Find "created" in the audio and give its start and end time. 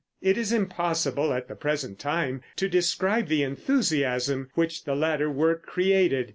5.63-6.29